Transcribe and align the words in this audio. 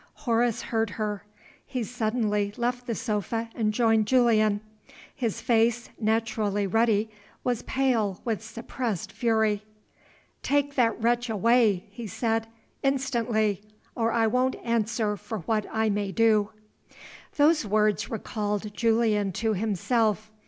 Horace 0.25 0.63
heard 0.63 0.89
her. 0.97 1.25
He 1.63 1.83
suddenly 1.83 2.53
left 2.57 2.87
the 2.87 2.95
sofa 2.95 3.51
and 3.53 3.71
joined 3.71 4.07
Julian. 4.07 4.61
His 5.13 5.41
face, 5.41 5.89
naturally 5.99 6.65
ruddy, 6.65 7.11
was 7.43 7.61
pale 7.61 8.19
with 8.25 8.43
suppressed 8.43 9.11
fury. 9.11 9.61
"Take 10.41 10.73
that 10.73 10.99
wretch 10.99 11.29
away!" 11.29 11.85
he 11.91 12.07
said. 12.07 12.47
"Instantly! 12.81 13.61
or 13.93 14.11
I 14.11 14.25
won't 14.25 14.55
answer 14.63 15.17
for 15.17 15.41
what 15.41 15.67
I 15.71 15.87
may 15.91 16.11
do." 16.11 16.49
Those 17.35 17.63
words 17.63 18.09
recalled 18.09 18.73
Julian 18.73 19.31
to 19.33 19.53
himself. 19.53 20.31